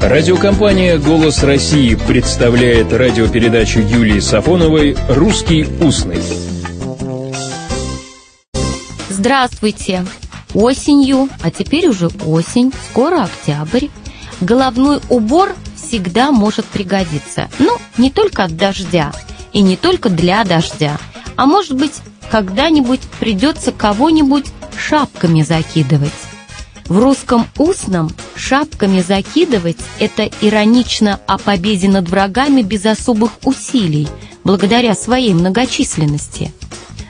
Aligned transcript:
Радиокомпания 0.00 0.96
«Голос 0.96 1.42
России» 1.42 1.96
представляет 1.96 2.92
радиопередачу 2.92 3.80
Юлии 3.80 4.20
Сафоновой 4.20 4.96
«Русский 5.08 5.66
устный». 5.80 6.22
Здравствуйте! 9.08 10.06
Осенью, 10.54 11.28
а 11.42 11.50
теперь 11.50 11.88
уже 11.88 12.10
осень, 12.24 12.72
скоро 12.90 13.24
октябрь, 13.24 13.88
головной 14.40 15.00
убор 15.08 15.56
всегда 15.74 16.30
может 16.30 16.64
пригодиться. 16.66 17.48
Ну, 17.58 17.76
не 17.98 18.12
только 18.12 18.44
от 18.44 18.56
дождя 18.56 19.12
и 19.52 19.60
не 19.60 19.76
только 19.76 20.10
для 20.10 20.44
дождя, 20.44 20.96
а 21.36 21.44
может 21.44 21.76
быть, 21.76 21.94
когда-нибудь 22.30 23.00
придется 23.18 23.72
кого-нибудь 23.72 24.46
шапками 24.78 25.42
закидывать. 25.42 26.27
В 26.88 26.98
русском 26.98 27.46
устном 27.58 28.10
шапками 28.34 29.02
закидывать– 29.02 29.76
это 29.98 30.30
иронично 30.40 31.20
о 31.26 31.36
победе 31.36 31.86
над 31.88 32.08
врагами 32.08 32.62
без 32.62 32.86
особых 32.86 33.32
усилий, 33.44 34.08
благодаря 34.42 34.94
своей 34.94 35.34
многочисленности. 35.34 36.50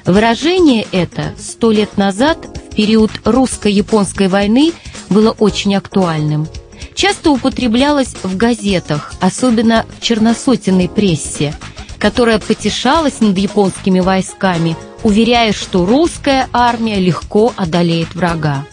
Выражение 0.05 0.84
это 0.91 1.33
сто 1.38 1.70
лет 1.70 1.96
назад, 1.96 2.38
в 2.70 2.74
период 2.74 3.12
русско-японской 3.24 4.27
войны, 4.27 4.72
было 5.10 5.30
очень 5.30 5.77
актуальным. 5.77 6.48
Часто 6.95 7.30
употреблялось 7.30 8.16
в 8.24 8.36
газетах, 8.36 9.12
особенно 9.20 9.86
в 9.97 10.02
черносотенной 10.02 10.88
прессе, 10.88 11.55
которая 12.00 12.41
потешалась 12.41 13.20
над 13.20 13.38
японскими 13.38 14.00
войсками, 14.00 14.77
уверяя, 15.05 15.52
что 15.52 15.86
русская 15.86 16.48
армия 16.52 16.98
легко 16.98 17.52
одолеет 17.56 18.16
врага. 18.16 18.66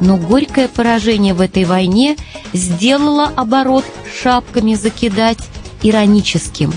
Но 0.00 0.16
горькое 0.16 0.68
поражение 0.68 1.34
в 1.34 1.40
этой 1.40 1.64
войне 1.64 2.16
сделало 2.52 3.32
оборот 3.34 3.84
шапками 4.22 4.74
закидать 4.74 5.38
ироническим. 5.82 6.72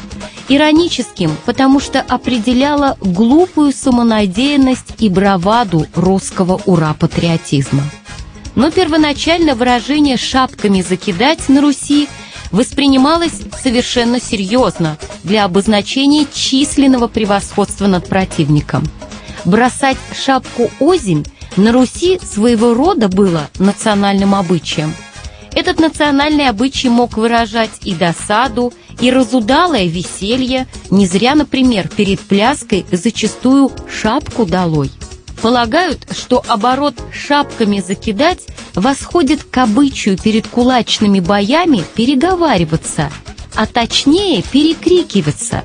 Ироническим, 0.50 1.32
потому 1.46 1.80
что 1.80 2.02
определяло 2.02 2.98
глупую 3.00 3.72
самонадеянность 3.72 4.96
и 5.00 5.08
браваду 5.08 5.86
русского 5.96 6.60
ура-патриотизма. 6.66 7.84
Но 8.56 8.70
первоначально 8.70 9.56
выражение 9.56 10.18
«шапками 10.18 10.82
закидать» 10.82 11.48
на 11.48 11.62
Руси 11.62 12.10
воспринималось 12.52 13.42
совершенно 13.62 14.20
серьезно 14.20 14.98
для 15.24 15.46
обозначения 15.46 16.26
численного 16.34 17.08
превосходства 17.08 17.88
над 17.88 18.10
противником. 18.10 18.84
Бросать 19.46 19.98
шапку 20.14 20.70
озимь 20.80 21.24
на 21.58 21.72
Руси 21.72 22.20
своего 22.20 22.74
рода 22.74 23.08
было 23.08 23.50
национальным 23.60 24.36
обычаем. 24.36 24.94
Этот 25.54 25.80
национальный 25.80 26.48
обычай 26.48 26.90
мог 26.90 27.18
выражать 27.18 27.72
и 27.84 27.94
досаду, 27.94 28.74
и 29.02 29.12
разудалое 29.12 29.86
веселье, 29.86 30.68
не 30.90 31.06
зря, 31.06 31.36
например, 31.36 31.90
перед 31.90 32.22
пляской 32.22 32.86
зачастую 32.92 33.72
шапку 33.90 34.46
долой. 34.46 34.92
Полагают, 35.42 36.08
что 36.12 36.44
оборот 36.48 36.96
шапками 37.12 37.82
закидать 37.82 38.46
восходит 38.76 39.44
к 39.44 39.58
обычаю 39.58 40.18
перед 40.18 40.48
кулачными 40.48 41.20
боями 41.20 41.84
переговариваться, 41.96 43.12
а 43.56 43.66
точнее 43.66 44.44
перекрикиваться. 44.44 45.64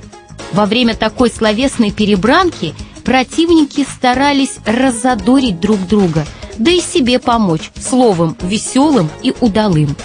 Во 0.52 0.64
время 0.66 0.94
такой 0.94 1.30
словесной 1.30 1.90
перебранки 1.90 2.74
противники 3.06 3.86
старались 3.88 4.56
разодорить 4.66 5.60
друг 5.60 5.78
друга, 5.86 6.26
да 6.58 6.72
и 6.72 6.80
себе 6.80 7.20
помочь 7.20 7.70
словом 7.80 8.36
веселым 8.42 9.08
и 9.22 9.32
удалым. 9.40 9.96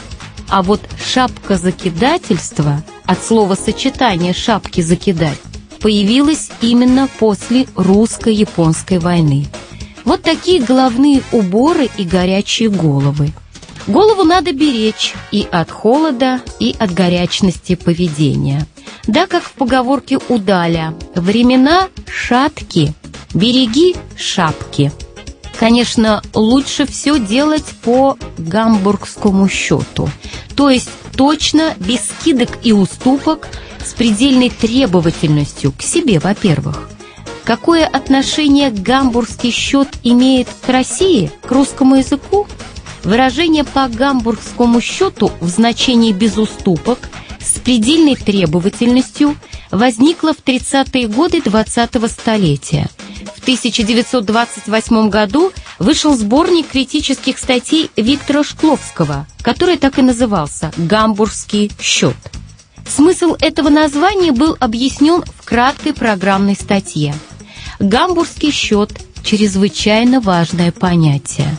А 0.47 0.61
вот 0.61 0.81
шапка 1.03 1.57
закидательства 1.57 2.83
от 3.05 3.23
слова 3.23 3.55
сочетания 3.55 4.33
«шапки 4.33 4.81
закидать» 4.81 5.39
появилась 5.79 6.51
именно 6.61 7.09
после 7.17 7.65
русско-японской 7.75 8.99
войны. 8.99 9.47
Вот 10.05 10.21
такие 10.21 10.61
головные 10.61 11.23
уборы 11.31 11.89
и 11.97 12.03
горячие 12.03 12.69
головы. 12.69 13.31
Голову 13.87 14.23
надо 14.23 14.53
беречь 14.53 15.13
и 15.31 15.47
от 15.51 15.71
холода, 15.71 16.41
и 16.59 16.75
от 16.77 16.93
горячности 16.93 17.75
поведения. 17.75 18.67
Да, 19.07 19.25
как 19.27 19.43
в 19.43 19.53
поговорке 19.53 20.19
Удаля, 20.29 20.93
времена 21.15 21.89
шатки, 22.07 22.93
береги 23.33 23.95
шапки. 24.15 24.91
Конечно, 25.59 26.21
лучше 26.33 26.85
все 26.85 27.19
делать 27.19 27.65
по 27.83 28.17
гамбургскому 28.37 29.47
счету, 29.47 30.09
то 30.55 30.69
есть 30.69 30.89
точно, 31.15 31.75
без 31.77 32.01
скидок 32.01 32.49
и 32.63 32.71
уступок, 32.71 33.47
с 33.83 33.93
предельной 33.93 34.49
требовательностью 34.49 35.71
к 35.71 35.81
себе, 35.81 36.19
во-первых. 36.19 36.89
Какое 37.43 37.85
отношение 37.85 38.69
гамбургский 38.69 39.51
счет 39.51 39.87
имеет 40.03 40.47
к 40.65 40.69
России, 40.69 41.31
к 41.41 41.51
русскому 41.51 41.95
языку? 41.95 42.47
Выражение 43.03 43.63
по 43.63 43.87
гамбургскому 43.87 44.79
счету 44.79 45.31
в 45.39 45.47
значении 45.47 46.11
«без 46.11 46.37
уступок» 46.37 46.99
с 47.39 47.59
предельной 47.59 48.15
требовательностью 48.15 49.35
возникло 49.71 50.33
в 50.33 50.43
30-е 50.43 51.07
годы 51.07 51.39
20-го 51.39 52.07
столетия. 52.07 52.87
В 53.35 53.41
1928 53.41 55.09
году 55.09 55.51
вышел 55.79 56.15
сборник 56.15 56.67
критических 56.67 57.39
статей 57.39 57.89
Виктора 57.95 58.43
Шкловского, 58.43 59.25
который 59.41 59.77
так 59.77 59.97
и 59.97 60.03
назывался 60.03 60.71
«Гамбургский 60.77 61.71
счет». 61.79 62.15
Смысл 62.87 63.35
этого 63.39 63.69
названия 63.69 64.31
был 64.31 64.55
объяснен 64.59 65.23
в 65.23 65.45
краткой 65.45 65.93
программной 65.93 66.55
статье. 66.55 67.15
Гамбургский 67.79 68.51
счет– 68.51 68.91
чрезвычайно 69.23 70.19
важное 70.19 70.71
понятие. 70.71 71.57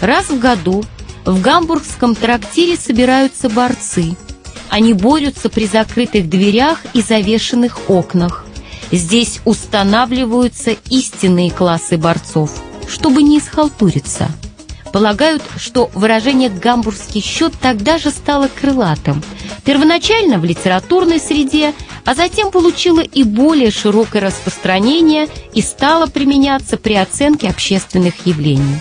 Раз 0.00 0.28
в 0.28 0.38
году 0.38 0.84
в 1.24 1.40
гамбургском 1.40 2.14
трактире 2.14 2.76
собираются 2.76 3.48
борцы. 3.48 4.16
Они 4.68 4.92
борются 4.92 5.48
при 5.48 5.66
закрытых 5.66 6.28
дверях 6.28 6.80
и 6.92 7.00
завешенных 7.00 7.88
окнах. 7.88 8.44
Здесь 8.90 9.40
устанавливаются 9.44 10.76
истинные 10.90 11.50
классы 11.50 11.96
борцов, 11.96 12.62
чтобы 12.88 13.22
не 13.22 13.38
исхалтуриться. 13.38 14.28
Полагают, 14.92 15.42
что 15.56 15.90
выражение 15.94 16.48
«гамбургский 16.48 17.20
счет» 17.20 17.52
тогда 17.60 17.98
же 17.98 18.10
стало 18.10 18.48
крылатым. 18.48 19.24
Первоначально 19.64 20.38
в 20.38 20.44
литературной 20.44 21.18
среде, 21.18 21.74
а 22.04 22.14
затем 22.14 22.52
получило 22.52 23.00
и 23.00 23.24
более 23.24 23.72
широкое 23.72 24.22
распространение 24.22 25.28
и 25.52 25.62
стало 25.62 26.06
применяться 26.06 26.76
при 26.76 26.94
оценке 26.94 27.48
общественных 27.48 28.24
явлений. 28.24 28.80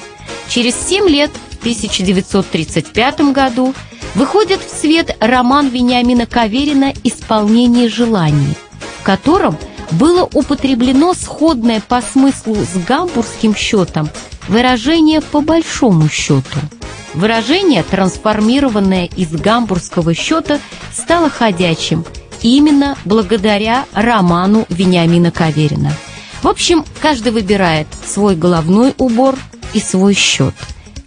Через 0.54 0.76
7 0.88 1.10
лет, 1.10 1.32
в 1.50 1.60
1935 1.62 3.34
году, 3.34 3.74
выходит 4.14 4.62
в 4.62 4.70
свет 4.70 5.18
роман 5.20 5.70
Вениамина 5.70 6.28
Каверина 6.28 6.94
«Исполнение 7.04 7.90
желаний», 7.90 8.54
в 9.00 9.04
котором 9.04 9.58
было 9.90 10.30
употреблено 10.32 11.16
сходное 11.16 11.82
по 11.82 12.04
смыслу 12.04 12.56
с 12.56 12.78
гамбургским 12.86 13.56
счетом 13.56 14.12
выражение 14.48 15.22
«по 15.22 15.42
большому 15.42 16.08
счету». 16.08 16.60
Выражение, 17.16 17.82
трансформированное 17.82 19.06
из 19.08 19.32
гамбургского 19.32 20.14
счета, 20.14 20.60
стало 20.96 21.32
ходячим 21.32 22.06
именно 22.44 22.96
благодаря 23.06 23.86
роману 23.94 24.68
Вениамина 24.70 25.32
Каверина. 25.32 25.92
В 26.44 26.48
общем, 26.48 26.86
каждый 27.02 27.32
выбирает 27.32 27.88
свой 28.06 28.36
головной 28.36 28.94
убор 29.00 29.36
и 29.74 29.80
свой 29.80 30.14
счет. 30.14 30.54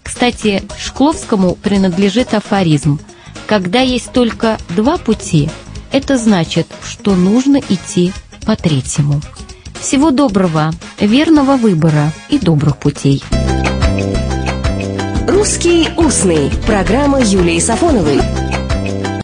Кстати, 0.03 0.62
Шкловскому 0.78 1.54
принадлежит 1.54 2.34
афоризм 2.34 3.00
«Когда 3.47 3.81
есть 3.81 4.12
только 4.12 4.59
два 4.71 4.98
пути, 4.98 5.51
это 5.92 6.16
значит, 6.18 6.66
что 6.84 7.15
нужно 7.15 7.60
идти 7.68 8.13
по 8.45 8.57
третьему». 8.57 9.21
Всего 9.80 10.10
доброго, 10.10 10.72
верного 10.98 11.57
выбора 11.57 12.13
и 12.28 12.39
добрых 12.39 12.78
путей. 12.78 13.22
«Русский 15.28 15.89
устный»– 15.97 16.51
программа 16.66 17.21
Юлии 17.21 17.59
Сафоновой– 17.59 18.21